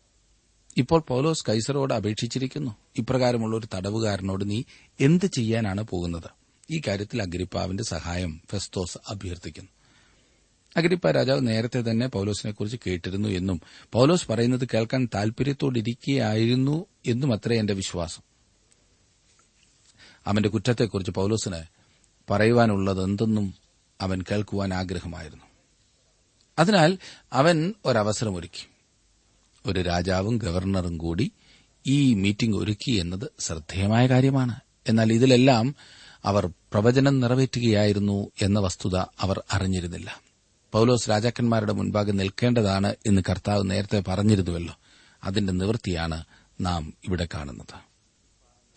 [0.77, 2.77] ഇപ്പോൾ പൌലോസ് കൈസറോട് അപേക്ഷിച്ചിരിക്കുന്നു.
[2.99, 4.63] ഇപ്രകാരമുള്ള ഒരു തടവുകാരനോട് നീ
[5.01, 6.31] എന്ത് ചെയ്യാനാണ് പോകുന്നത്?
[6.71, 9.71] ഈ കാര്യത്തിൽ അഗ്രിപ്പാവിന്റെ സഹായം ഫെസ്തോസ് അഭ്യർത്ഥിക്കുന്നു.
[10.77, 13.61] അഗ്രിപ്പ രാജാവ് നേരത്തെ തന്നെ പൌലോസിനെക്കുറിച്ച് കേട്ടിരുന്നു എന്നും
[13.93, 18.23] പൌലോസ് പറയുന്നത് കേൾക്കാൻ താൽപര്യത്തോടിരിക്കുകയായിരുന്നു എന്നും അത്രേ എന്റെ വിശ്വാസം.
[20.27, 21.63] അവന്റെ കുറ്റത്തെക്കുറിച്ച് പൌലോസിന്
[22.31, 23.55] പറയുവാനുള്ളതെന്തെന്നും
[24.01, 25.45] അവൻ കേൾക്കുവാൻ ആഗ്രഹമായിരുന്നു.
[26.59, 26.99] അതിനാൽ
[27.33, 28.69] അവൻ ഒരവസരമൊരുക്കി
[29.67, 31.33] ഒരു രാജാവും ഗവർണറും കൂടി
[31.87, 34.61] ഈ മീറ്റിംഗ് ഒരുക്കി എന്നത് ശ്രദ്ധേയമായ കാര്യമാണ്.
[34.89, 35.75] എന്നാൽ ഇതിലെല്ലാം
[36.25, 40.30] അവർ പ്രവചനം നിറവേറ്റുകയായിരുന്നു എന്ന വസ്തുത അവർ അറിഞ്ഞിരുന്നില്ല.
[40.73, 44.77] പൌലോസ് രാജാക്കന്മാരുടെ മുൻപാകെ നിൽക്കേണ്ടതാണ് എന്ന് കർത്താവ് നേരത്തെ പറഞ്ഞിരുന്നുവല്ലോ.
[45.25, 46.25] അതിന്റെ നിവൃത്തിയാണ്
[46.61, 47.91] നാം ഇവിടെ കാണുന്നത്.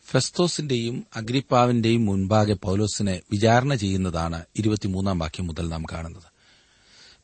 [0.06, 6.24] ഫെസ്തോസിന്റെയും അഗ്രിപ്പാവിന്റെയും മുൻപാകെ പൌലോസിനെ വിചാരണ ചെയ്യുന്നതാണ് ഇരുപത്തിമൂന്നാം വാക്യം മുതൽ നാം കാണുന്നത്.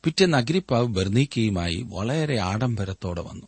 [0.04, 3.46] പിറ്റേന്ന് അഗ്രിപ്പാവ് ബെർണീക്കയുമായി വളരെ ആഡംബരത്തോടെ വന്നു.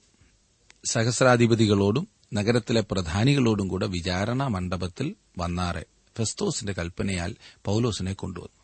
[0.84, 5.84] സഹസ്രാധിപതികളോടും നഗരത്തിലെ പ്രധാനികളോടും കൂടെ വിചാരണ മണ്ഡപത്തിൽ വന്നാറെ
[6.16, 8.61] ഫെസ്തോസിന്റെ കൽപ്പനയാൽ പൌലോസിനെ കൊണ്ടുവന്നു.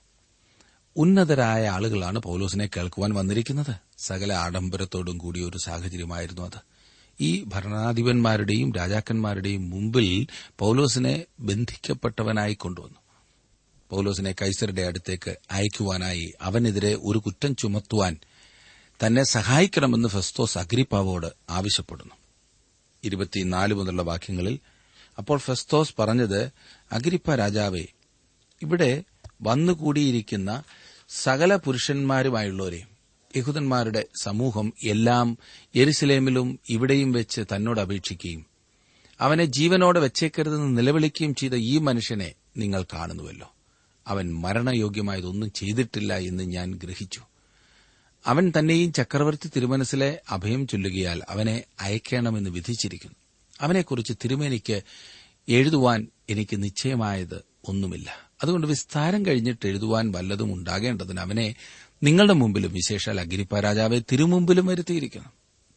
[0.99, 3.75] ഉന്നതരായ ആളുകളാണ് പൌലോസിനെ കേൾക്കുവാൻ വന്നിരിക്കുന്നത്.
[3.99, 6.61] സകല ആഡംബരത്തോടും കൂടിയ ഒരു സാഹചര്യമായിരുന്നു അത്.
[7.21, 10.27] ഈ ഭരണാധിപന്മാരുടെയും രാജാക്കന്മാരുടെയും മുമ്പിൽ
[10.59, 12.99] പൌലോസിനെ ബന്ധിക്കപ്പെട്ടവനായി കൊണ്ടുവന്നു.
[13.91, 18.17] പൌലോസിനെ കൈസരുടെ അടുത്തേക്ക് അയക്കുവാനായി അവനെതിരെ ഒരു കുറ്റം ചുമത്തുവാൻ
[19.07, 22.15] തന്നെ സഹായിക്കണമെന്ന് ഫെസ്തോസ് അഗ്രിപ്പാവോട് ആവശ്യപ്പെടുന്നു.
[23.75, 24.59] മുതലുള്ള വാക്യങ്ങളിൽ
[25.19, 26.53] അപ്പോൾ ഫെസ്തോസ് പറഞ്ഞത്
[26.93, 27.87] അഗ്രിപ്പ രാജാവേ
[28.63, 29.05] ഇവിടെ
[29.43, 30.63] വന്നുകൂടിയിരിക്കുന്ന
[31.09, 32.85] സകല പുരുഷന്മാരുമായുള്ളവരെ
[33.37, 35.39] യഹൂദന്മാരുടെ സമൂഹം എല്ലാം
[35.77, 38.47] യെരുസലേമിലും ഇവിടെയും വെച്ച് തന്നോട് അപേക്ഷിക്കുകയും
[39.21, 43.55] അവനെ ജീവനോടെ വെച്ചേക്കരുതെന്ന് നിലവിളിക്കുകയും ചെയ്ത ഈ മനുഷ്യനെ നിങ്ങൾ കാണുന്നുവല്ലോ.
[44.07, 47.21] അവൻ മരണയോഗ്യമായതൊന്നും ചെയ്തിട്ടില്ല എന്ന് ഞാൻ ഗ്രഹിച്ചു.
[48.27, 53.17] അവൻ തന്നെയും ചക്രവർത്തി തിരുമനസിലെ അഭയം ചൊല്ലുകയാൽ അവനെ അയക്കണമെന്ന് വിധിച്ചിരിക്കുന്നു.
[53.61, 54.83] അവനെക്കുറിച്ച് തിരുമേനിക്ക്
[55.49, 58.28] എഴുതുവാൻ എനിക്ക് നിശ്ചയമായത് ഒന്നുമില്ല.
[58.43, 61.55] അതുകൊണ്ട് വിസ്താരം കഴിഞ്ഞിട്ട് എഴുതുവാൻ വല്ലതും ഉണ്ടാകേണ്ടതിന് അവനെ
[62.03, 65.33] നിങ്ങളുടെ മുമ്പിലും വിശേഷാൽ അഗ്രിപ്പ രാജാവെ തിരുമുമ്പിലും വരുത്തിയിരിക്കണം.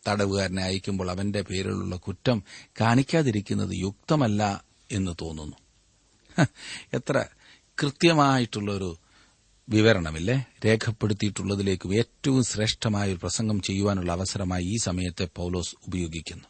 [0.08, 2.44] തടവുകാരനെ അയക്കുമ്പോൾ അവന്റെ പേരിലുള്ള കുറ്റം
[2.82, 5.56] കാണിക്കാതിരിക്കുന്നത് യുക്തമല്ല എന്ന് തോന്നുന്നു.
[6.94, 7.26] എത്ര
[7.82, 8.98] കൃത്യമായിട്ടുള്ള ഒരു
[9.70, 10.46] വിവരണമില്ലേ?
[10.66, 16.44] രേഖപ്പെടുത്തിയിട്ടുള്ളതിലേക്ക് ഏറ്റവും ശ്രേഷ്ഠമായ ഒരു പ്രസംഗം ചെയ്യുവാനുള്ള അവസരമായി ഈ സമയത്തെ പൌലോസ് ഉപയോഗിക്കുന്നു.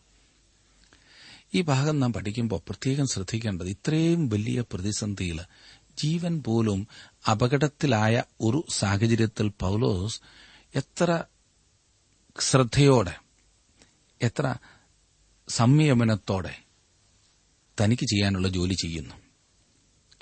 [1.54, 5.42] ഈ ഭാഗം നാം പഠിക്കുമ്പോൾ പ്രത്യേകം ശ്രദ്ധിക്കേണ്ടത് ഇത്രയും വലിയ പ്രതിസന്ധിയിൽ
[5.98, 6.88] ജീവൻ പോലും
[7.32, 10.22] അപകടത്തിലായ ഒരു സാഹചര്യത്തിൽ പൌലോസ്
[10.76, 11.24] എത്ര
[12.40, 13.16] ശ്രദ്ധയോടെ
[14.22, 14.56] എത്ര
[15.50, 16.64] സംയമനത്തോടെ
[17.82, 19.16] തനിക്ക് ചെയ്യാനുള്ള ജോലി ചെയ്യുന്നു.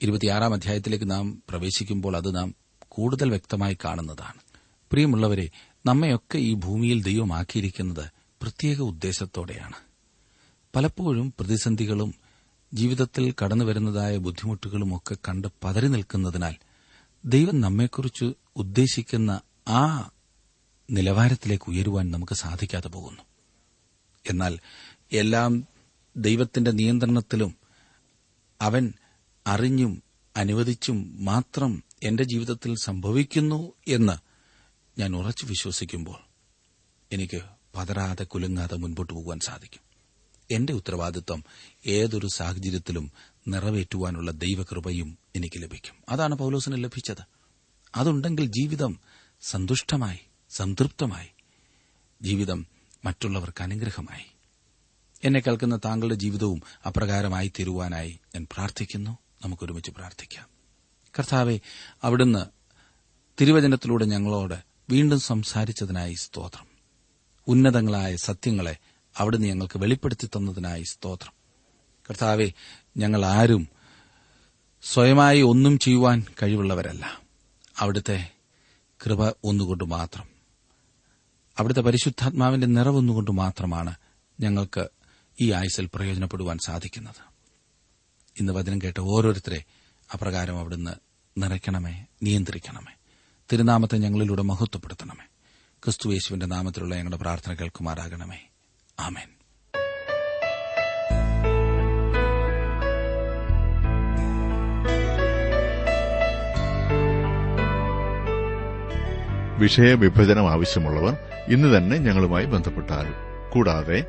[0.02, 2.56] ഇരുപത്തിയാറാം അധ്യായത്തിലേക്ക് നാം പ്രവേശിക്കുമ്പോൾ അത് നാം
[2.88, 4.42] കൂടുതൽ വ്യക്തമായി കാണുന്നതാണ്.
[4.92, 5.50] പ്രിയമുള്ളവരെ
[5.86, 9.74] നമ്മയൊക്കെ ഈ ഭൂമിയിൽ ദൈവമാക്കിയിരിക്കുന്നത് പ്രത്യേക ഉദ്ദേശത്തോടെയാണ്.
[10.76, 12.29] പലപ്പോഴും പ്രതിസന്ധികളും
[12.74, 16.56] ജീവിതത്തിൽ കടന്നുവരുന്നതായ ബുദ്ധിമുട്ടുകളും ഒക്കെ കണ്ട് പതറി നിൽക്കുന്നതിനാൽ
[17.26, 20.10] ദൈവം നമ്മെക്കുറിച്ച് ഉദ്ദേശിക്കുന്ന ആ
[20.90, 23.22] നിലവാരത്തിലേക്ക് ഉയരുവാൻ നമുക്ക് സാധിക്കാതെ പോകുന്നു.
[24.26, 24.60] എന്നാൽ
[25.12, 25.68] എല്ലാം
[26.18, 27.56] ദൈവത്തിന്റെ നിയന്ത്രണത്തിലും
[28.62, 28.94] അവൻ
[29.48, 30.04] അറിഞ്ഞും
[30.38, 34.14] അനുവദിച്ചും മാത്രം എന്റെ ജീവിതത്തിൽ സംഭവിക്കുന്നു എന്ന്
[35.00, 36.20] ഞാൻ ഉറച്ചു വിശ്വസിക്കുമ്പോൾ
[37.12, 37.42] എനിക്ക്
[37.76, 39.89] പതരാതെ കുലുങ്ങാതെ മുൻപോട്ട് പോകുവാൻ സാധിക്കും.
[40.52, 41.44] എന്റെ ഉത്തരവാദിത്വം
[41.86, 43.12] ഏതൊരു സാഹചര്യത്തിലും
[43.48, 45.96] നിറവേറ്റുവാനുള്ള ദൈവകൃപയും എനിക്ക് ലഭിക്കും.
[46.10, 47.24] അതാണ് പൌലോസിന് ലഭിച്ചത്.
[47.96, 49.00] അതുണ്ടെങ്കിൽ ജീവിതം
[49.42, 51.28] സന്തുഷ്ടമായി സംതൃപ്തമായി
[52.22, 52.68] ജീവിതം
[53.06, 54.26] മറ്റുള്ളവർക്ക് അനുഗ്രഹമായി.
[55.24, 59.18] എന്നെ കേൾക്കുന്ന താങ്കളുടെ ജീവിതവും അപ്രകാരമായി തീരുവാനായി ഞാൻ പ്രാർത്ഥിക്കുന്നു.
[59.46, 60.48] നമുക്കൊരുമിച്ച് പ്രാർത്ഥിക്കാം.
[61.20, 61.60] കർത്താവെ
[62.04, 62.46] അവിടുന്ന്
[63.42, 66.66] തിരുവചനത്തിലൂടെ ഞങ്ങളോട് വീണ്ടും സംസാരിച്ചതിനായി സ്തോത്രം.
[67.48, 68.78] ഉന്നതങ്ങളായ സത്യങ്ങളെ
[69.20, 71.34] അവിടുന്ന് ഞങ്ങൾക്ക് വെളിപ്പെടുത്തി തന്നതിനായി സ്തോത്രം.
[72.10, 72.52] കർത്താവെ
[72.98, 73.68] ഞങ്ങൾ ആരും
[74.84, 77.22] സ്വയമായി ഒന്നും ചെയ്യുവാൻ കഴിവുള്ളവരല്ല.
[77.78, 78.32] അവിടുത്തെ
[79.06, 80.28] കൃപ ഒന്നുകൊണ്ട് മാത്രം.
[81.58, 83.96] അവിടുത്തെ പരിശുദ്ധാത്മാവിന്റെ നിറവൊന്നുകൊണ്ട് മാത്രമാണ്
[84.40, 84.90] ഞങ്ങൾക്ക്
[85.42, 87.30] ഈ ആയുസിൽ പ്രയോജനപ്പെടുവാൻ സാധിക്കുന്നത്.
[88.40, 89.64] ഇന്ന് വചനം കേട്ട ഓരോരുത്തരെ
[90.14, 90.92] അപ്രകാരം അവിടുന്ന്
[91.38, 92.94] നിറയ്ക്കണമേ നിയന്ത്രിക്കണമേ.
[93.52, 95.26] തിരുനാമത്തെ ഞങ്ങളിലൂടെ മഹത്വപ്പെടുത്തണമേ.
[95.84, 98.49] ക്രിസ്തുയേശുവിന്റെ നാമത്തിലുള്ള ഞങ്ങളുടെ പ്രാർത്ഥന കേൾക്കുമാറാകണമേ.
[99.00, 99.30] ആമേൻ
[109.60, 111.14] വിഷയവിഭജനം ആവശ്യമുള്ളവർ
[111.48, 113.16] ഇന്ന് തന്നെ ഞങ്ങളുമായി ബന്ധപ്പെട്ടാലും
[113.50, 114.00] കൂടാതെ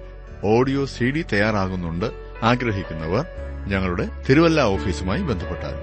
[0.45, 2.07] ഓഡിയോ സി ഡി തയ്യാറാകുന്നുണ്ട്.
[2.43, 3.25] ആഗ്രഹിക്കുന്നവർ
[3.67, 5.83] ഞങ്ങളുടെ തിരുവല്ല ഓഫീസുമായി ബന്ധപ്പെട്ടാലും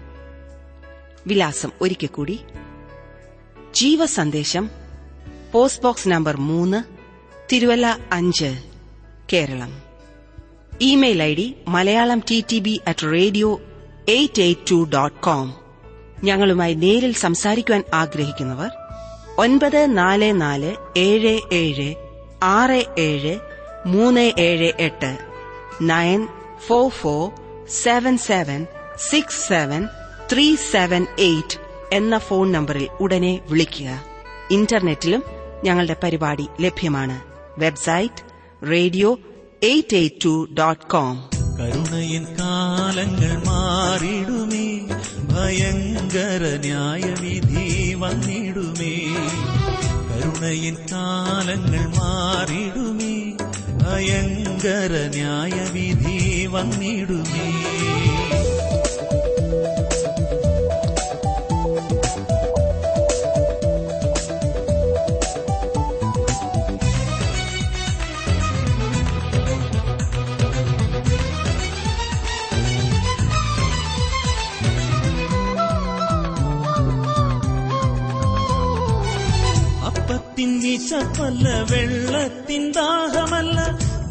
[1.27, 2.39] വിലാസം ഒരിക്കൽ കൂടി.
[3.75, 4.69] ജീവസന്ദേശം
[5.53, 6.83] പോസ്റ്റ് ബോക്സ് നമ്പർ മൂന്ന്
[7.53, 8.63] തിരുവല്ല അഞ്ച്
[9.33, 9.81] Keralam.
[10.81, 13.61] Email I D Malayalam T T B at radio
[14.09, 15.53] eight eight two dot com.
[16.23, 18.69] ഞങ്ങളുമായി നേരിൽ സംസാരിക്കുവാൻ ആഗ്രഹിക്കുന്നവർ
[19.37, 21.95] ഒൻപത് നാല് നാല് ഏഴ് ഏഴ്
[22.43, 23.39] ആറ് ഏഴ്
[23.85, 25.17] മൂന്ന് ഏഴ് എട്ട്
[25.81, 26.27] nine
[26.67, 27.31] four four
[27.67, 29.87] seven seven six seven
[30.33, 31.57] three seven eight
[31.93, 34.03] എന്ന ഫോൺ നമ്പറിൽ ഉടനെ വിളിക്കുക.
[34.51, 35.23] ഇന്റർനെറ്റിലും
[35.63, 37.21] ഞങ്ങളുടെ പരിപാടി ലഭ്യമാണ്.
[37.57, 38.23] Website
[38.71, 39.19] radio
[39.63, 41.29] eight eight two dot com.
[41.59, 44.79] കരുണയിൻ കാലങ്ങൾ മാറിടുമേ
[45.29, 48.95] ഭയങ്കര ന്യായവിധി വന്നിടുമേ.
[50.09, 53.33] കരുണയിൻ കാലങ്ങൾ മാറിടുമേ
[53.83, 57.53] ഭയങ്കര ന്യായവിധി വന്നിടുമേ.
[81.11, 83.57] വിശപ്പല്ല വെള്ളത്തിൻ ദാഹമല്ല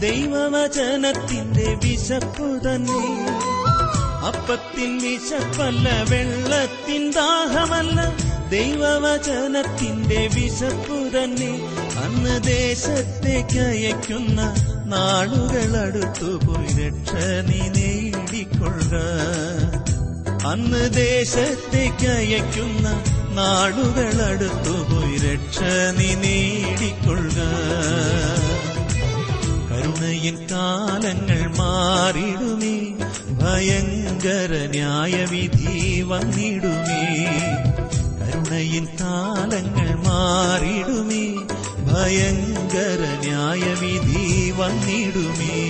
[0.05, 3.05] ദൈവവചനത്തിന്റെ വിശപ്പു തന്നെ.
[4.29, 7.99] അപ്പത്തിൻ വിശപ്പല്ല വെള്ളത്തിൻ ദാഹമല്ല
[8.51, 11.53] ദൈവവചനത്തിന്റെ വിശപ്പു തന്നെ.
[12.05, 14.41] അന്ന് ദേശത്തേക്ക് അയക്കുന്ന
[14.93, 17.13] നാളുകൾ അടുത്തുപോയി രക്ഷ
[17.49, 18.95] നീ നേടിക്കൊള്ളുക.
[20.53, 22.87] അന്ന് ദേശത്തേക്ക് അയക്കുന്ന
[23.33, 25.59] നാടുകൾ അടുത്തുപോയി രക്ഷ
[25.99, 27.41] നീ നേടിക്കൊള്ളുക.
[29.71, 32.91] കരുണയിൻ കാലങ്ങൾ മാറിടുമേ
[33.43, 37.03] ഭയങ്കര ന്യായവിധി വന്നിടുമേ.
[38.21, 41.25] കരുണയിൻ കാലങ്ങൾ മാറിടുമേ
[41.87, 45.61] ഭയങ്കര ന്യായവിധി വന്നിടുമേ.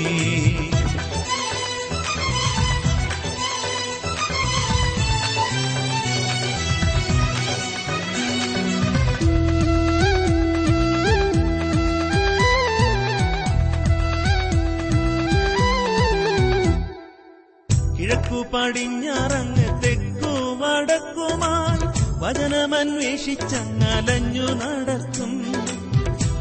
[18.55, 21.85] പടിഞ്ഞാറങ്ങ് തെക്കു വടക്കുമായി
[22.19, 25.33] വചനമന്വേഷിച്ചങ്ങലഞ്ഞു നടക്കും.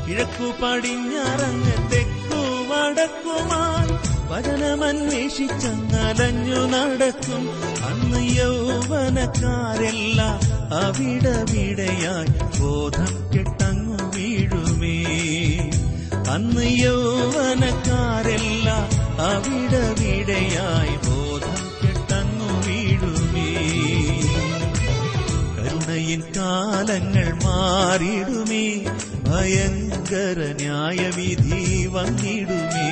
[0.07, 3.93] കിഴക്കു പടിഞ്ഞാറങ്ങ് തെക്കു വടക്കുമായി
[4.31, 7.43] വചനമന്വേഷിച്ചങ്ങലഞ്ഞു നടക്കും.
[7.85, 10.39] അന്ന് യൗവനക്കാരെല്ലാം
[10.85, 14.97] അവിടവിടെയായി ബോധം കെട്ടങ്ങു വീഴുമേ.
[16.29, 18.87] അന്ന് യൗവനക്കാരെല്ലാം
[19.21, 20.98] അവിടവിടെയായി
[27.43, 28.85] മാറിടുമേ
[29.27, 32.89] ഭയങ്കര ന്യായവിധി വന്നിടുമേ.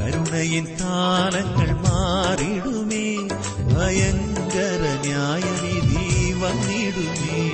[0.00, 3.16] കരുണയിൻ താനങ്ങൾ മാറിടുമേ
[3.74, 7.53] ഭയങ്കര ന്യായവിധി വന്നിടുമേ.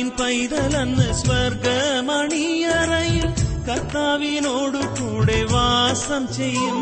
[0.00, 3.26] കർത്താവിൻ പൈതലെന്ന് സ്വർഗമണിയറയിൽ
[3.68, 6.78] കർത്താവിനോടു കൂടെ വാസം ചെയ്യും.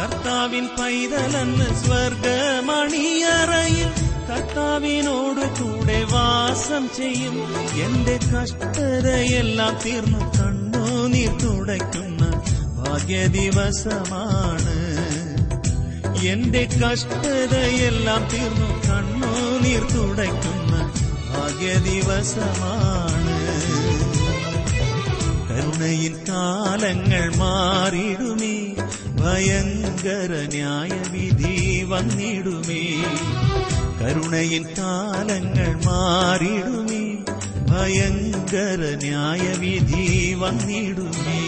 [0.00, 3.90] കർത്താവിൻ പൈതലെന്ന് സ്വർഗമണിയറയിൽ
[4.30, 7.36] കർത്താവിനോടു കൂടെ വാസം ചെയ്യും.
[7.84, 12.42] എന്റെ കഷ്ടതയെല്ലാം തീർന്നു കണ്ണോ നീർ തുടയ്ക്കുന്ന
[12.78, 14.76] ഭാഗ്യദിവസമാണ്.
[16.26, 19.84] എന്റെ കഷ്ടതയെല്ലാം തീർന്നു കണ്ണുനീർ
[21.60, 23.36] തുടയ്ക്കുന്ന ദിവസമാണ്.
[25.48, 28.74] കരുണയിൻ കാലങ്ങൾ മാറിയിടുമേ
[29.20, 32.82] ഭയങ്കര ന്യായവിധി വന്നിടുമേ.
[34.00, 37.02] കരുണയിൽ കാലങ്ങൾ മാറിയിടുമേ
[37.70, 41.40] ഭയങ്കര ന്യായവിധി വന്നിടുമേ.